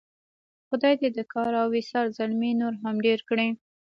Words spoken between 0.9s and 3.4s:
دې د کار او ایثار زلمي نور هم ډېر